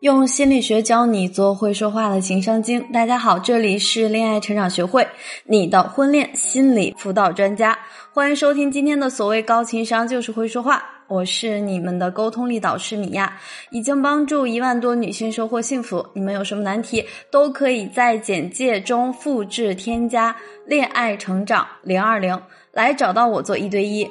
[0.00, 2.80] 用心理学教你做会说话的情商精。
[2.92, 5.04] 大家好，这里是恋爱成长学会，
[5.44, 7.76] 你的婚恋心理辅导专家。
[8.12, 13.36] 欢迎收听今天的所谓高情商就是会说话，我是你们的沟通力导师米娅，
[13.72, 16.06] 已经帮助一万多女性收获幸福。
[16.12, 20.34] 你们有什么难题，都可以在简介中复制添加
[20.64, 22.40] “恋爱成长零二零”
[22.70, 24.08] 来找到我做一对一。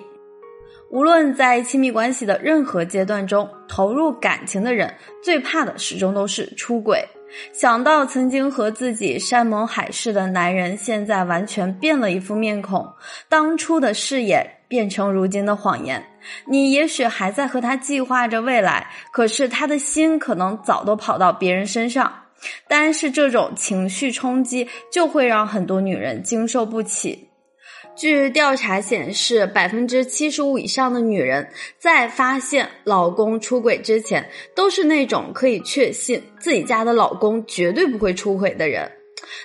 [0.89, 7.05] 无论在亲密关系的任何阶段中，投入感情的人最怕的始终都是出轨。
[7.51, 12.87] 想到曾经和自己山盟海誓的男人，现在完全变了一副面孔，
[13.27, 16.01] 当初的誓言变成如今的谎言。
[16.45, 22.11] 你也许还在和他计划着未来，可是他的心可能早都跑到别人身上。
[22.67, 27.26] 单是这种情绪冲击，就会让很多女人经受不起。
[27.97, 38.89] 据调查显示，百分之七十五以上的女人在发现老公出轨之前，都是那种可以确信自己家的老公绝对不会出轨的人。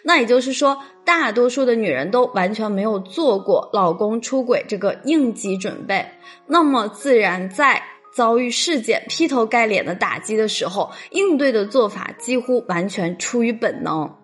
[0.04, 6.06] 那也就是说，大多数的女人都完全没有做过老公出轨这个应急准备，
[6.46, 7.82] 那么自然在
[8.14, 14.14] 遭遇事件劈头盖脸的打击的时候，应对的做法几乎完全出于本能。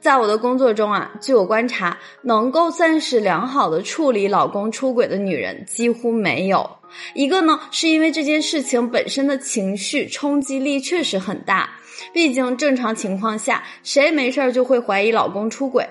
[0.00, 6.68] 在我的工作中啊，据我观察，能够算是良好的处理老公出轨的女人几乎没有。
[7.14, 11.68] 一个呢，是因为这件事情本身的情绪冲击力确实很大，
[12.12, 15.86] 毕竟正常情况下，谁没事儿就会怀疑老公出轨。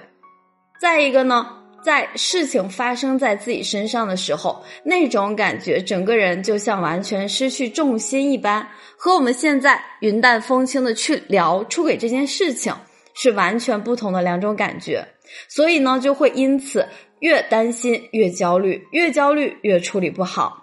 [0.80, 1.47] 再一个呢，
[1.83, 12.73] 在事情发生在自己身上的时候，那种感觉，整个人就像完全失去重心一般，和我们现在云淡风轻的去聊出轨这件事情。
[13.16, 15.08] 是完全不同的两种感觉，
[15.47, 16.85] 所以呢，就会因此
[17.19, 20.61] 越担心越焦虑，越焦虑越处理不好。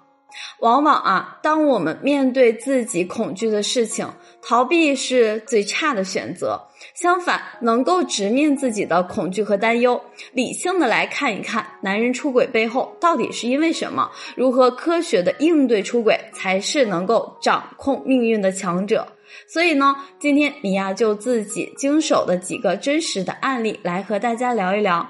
[0.61, 4.09] 往往啊，当我们面对自己恐惧的事情，
[4.41, 6.59] 逃避是最差的选择。
[6.94, 10.00] 相反，能够直面自己的恐惧和担忧，
[10.33, 19.06] 理性的来看一看男人出轨背后到底是因为什么，如何科学的应对出轨，才是能够掌控命运的强者。
[19.47, 25.06] 所以呢，今天米娅就自己经手的几个真实的案例来和大家聊一聊。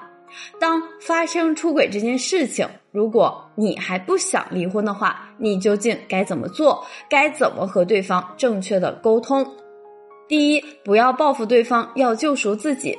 [0.59, 6.85] 当发生出轨这件事情，如果你还不想离婚的话，你究竟该怎么做？
[7.09, 9.47] 该怎么和对方正确的沟通？
[10.29, 12.99] 第一，不要报复对方，要救赎自己。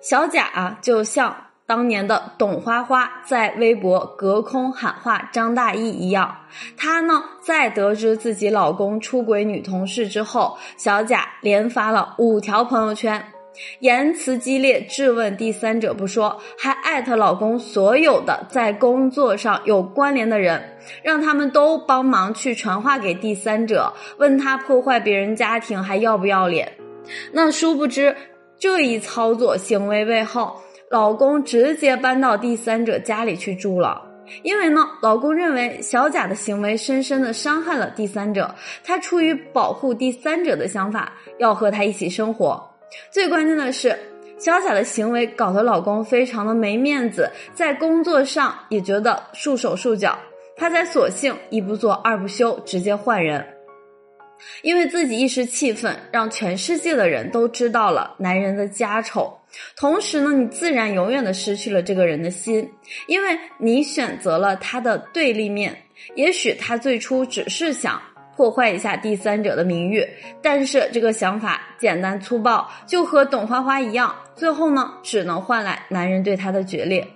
[0.00, 1.36] 小贾啊，就像。
[1.66, 6.36] 当年的董花花在微博隔空喊话张大奕一样，
[6.76, 13.24] 她呢在得知自己老公出轨女同事之后，小贾连发了五条朋友圈，
[13.80, 26.70] 言辞激烈质问第三者不说，还艾特老公所有的在工作上有关联的人，让他们都帮忙去传话给第三者，问他破坏别人家庭还要不要脸。
[27.32, 28.14] 那殊不知
[28.58, 30.60] 这一操作行为背后。
[30.90, 34.00] 老公直接搬到第三者家里去住了，
[34.42, 42.62] 因为呢，老公认为小贾的行为深深的伤害了第三者，他出于保护第三者的想法，要和他一起生活。
[43.10, 43.98] 最关键的是，
[44.38, 50.16] 小贾的行为搞得老公非常的没面子，在工作上也觉得束手束脚，
[50.56, 53.44] 他才索性一不做二不休，直接换人。
[54.62, 59.32] 因为自己一时气愤，让全世界的人都知道了男人的家丑，
[59.76, 62.68] 同时呢，你自然永远的失去了这个人的心，
[63.06, 65.76] 因为你选择了他的对立面。
[66.14, 68.00] 也许他最初只是想
[68.36, 70.06] 破坏一下第三者的名誉，
[70.42, 77.06] 但是这个想法简单粗暴，就和董花花一样，最后呢，只能换来男人对他的决裂。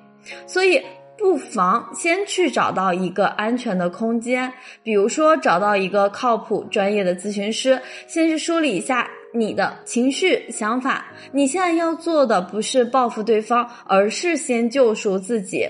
[0.47, 0.83] 所以。
[1.21, 4.53] 不妨先去找到一个安全的空间，
[4.85, 7.77] 比如说找到一个靠谱专业的咨询师，
[8.07, 11.07] 先去梳理一下你的情绪想法。
[11.33, 15.69] 你现在要做的不是报复对方，而是先救赎自己。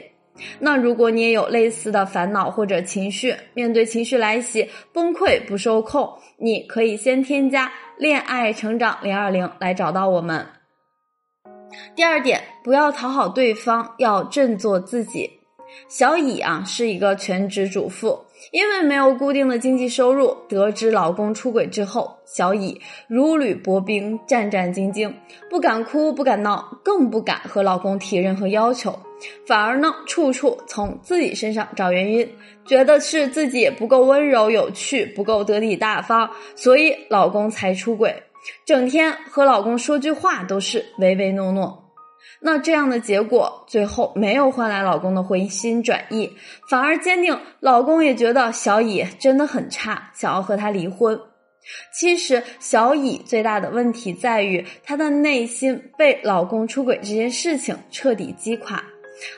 [0.60, 6.08] 那如果你也有类似的烦恼或者情绪，面对情绪来袭崩溃不受控，
[6.38, 10.46] 你可以先添加恋爱成长零二零来找到我们。
[11.96, 15.37] 第二点，不要讨好对方，要振作自己。
[15.88, 18.18] 小乙啊是一个全职主妇，
[18.52, 25.12] 因为没有固定的经济收入，得知老公出轨之后，小乙如履薄冰，战战兢兢，
[25.48, 28.98] 不敢哭，不敢闹，更不敢和老公提任何要求，
[29.46, 32.28] 反而呢，处处从自己身上找原因，
[32.66, 38.22] 觉得是自己不够温柔有趣，不够得体大方，所以老公才出轨，
[38.64, 41.84] 整天和老公说句话都是唯唯诺诺。
[42.40, 46.30] 那这样的结果，最后没有换来老公的回心转意，
[46.70, 51.20] 反而坚定老公也觉得小乙真的很差，想要和他离婚。
[51.92, 58.82] 其实小乙最大的问题在于她的内心被老公出轨这件事情彻底击垮。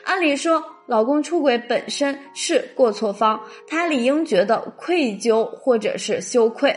[0.05, 6.73] 按理说，老公出轨本身是过错方，她理应觉得愧疚或者是羞愧。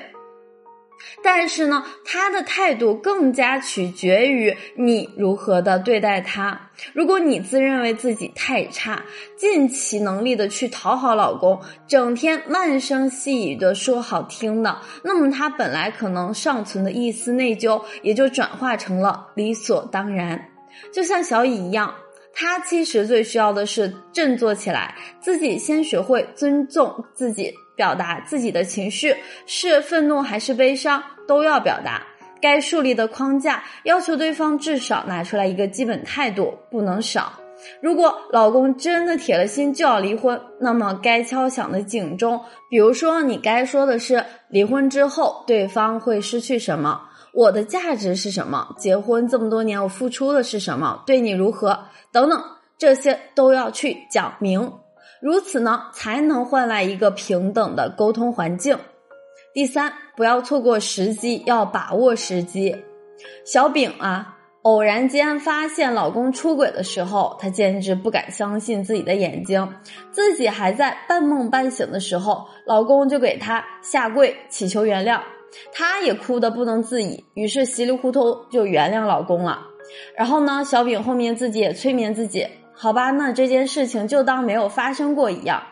[1.23, 6.71] 但是呢，他的态度更加取决于你如何的对待他。
[6.93, 9.03] 如果你自认为自己太差，
[9.37, 20.49] 尽其能力的去讨好老公，整天慢声细语的说好听的，那么他本来可能尚存的一丝内疚，也就转化成了理所当然。
[20.93, 21.95] 就像小乙一样，
[22.35, 27.55] 他其实最需要的是振作起来，自己先学会尊重自己。
[27.77, 29.13] 表达自己的情绪
[29.47, 32.01] 是愤怒还是悲伤都要表达，
[32.41, 37.33] 该树立的框架要求对方至少拿出来一个基本态度，不能少。
[37.81, 42.41] 如果老公真的铁了心就要离婚，那么该敲响的警钟，
[42.71, 47.01] 比如说你该说的是离婚之后对方会失去什么，
[47.35, 51.79] 我的价值是什么，结婚这么多年我付出的是什么，对你如何
[52.13, 52.43] 等等，
[52.79, 54.73] 这些都要去讲明。
[55.21, 58.79] 如此呢，才能换来一个平等的沟通环境。
[59.53, 62.77] 第三，不要错过时机，要把握时机。
[63.45, 69.67] 小丙啊，偶然间发现老公出轨的时候，她简直不敢相信自己的眼睛。
[70.13, 75.21] 自己还在半梦半醒的时候，老公就给她下跪祈求原谅，
[75.73, 79.67] 她也哭得不能自已，于是稀里糊涂就原谅老公了。
[80.17, 82.47] 然后呢，小饼后面自己也催眠自己。
[82.73, 85.63] 好吧，那这件事情就当没有发生过一样。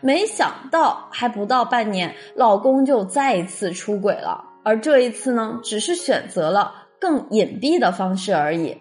[0.00, 8.76] 没想到还不到半年，老公就再一次出轨了，而这一次呢，只是选择了更隐蔽的方式而已。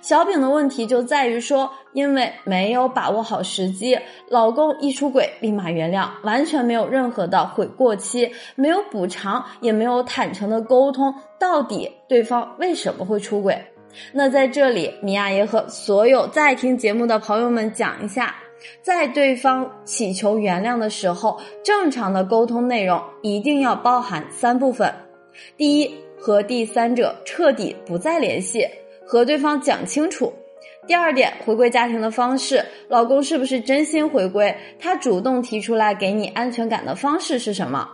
[0.00, 3.98] 小饼的问题就在于说，因为没有把握好时机，
[4.28, 13.60] 老公一出轨立马原谅，完全没有任何的悔过期，没有补偿，也没有坦诚的沟通，到底对方为什么会出轨。
[14.12, 18.34] 那在这里，米娅也和所有在听节目的朋友们讲一下，
[18.80, 24.90] 在对方祈求原谅的时候，正常的沟通内容一定要包含三部分：
[25.58, 28.66] 第一，和第三者彻底不再联系，
[29.06, 30.32] 和对方讲清楚；
[30.86, 34.56] 第二点，回归家庭的方式，老公是不是真心回归？
[34.78, 37.88] 他主动提出来给你安全感的方式是什么？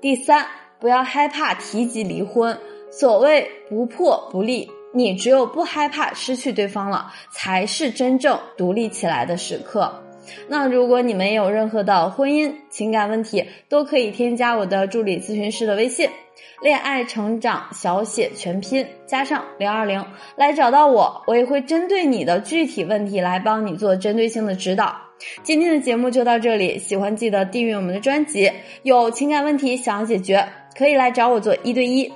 [0.00, 0.46] 第三，
[0.80, 2.58] 不要害怕提及离婚，
[2.90, 4.70] 所谓不破不立。
[4.92, 10.02] 你只有不害怕失去对方了，才是真正独立起来的时刻。
[10.48, 16.08] 那如果你们有任何的婚姻情感问题，都可以添加我的助理咨询师的微信
[16.62, 20.04] “恋爱成长小写全拼加上零二零”
[20.36, 24.96] 来找到我，我也会针对你的具体问题来帮你做针对性的指导。
[25.42, 28.52] 今天的节目就到这里，喜欢记得订阅我们的专辑。
[28.82, 30.46] 有情感问题想要解决，
[30.76, 32.12] 可以来找我做一对一。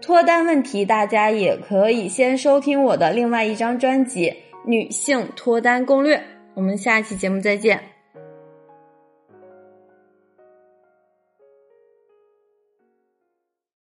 [0.00, 4.28] 脱单问题，大家也可以先收听我的另外一张专辑
[4.66, 6.16] 《女性脱单攻略》。
[6.54, 7.91] 我们下期节目再见。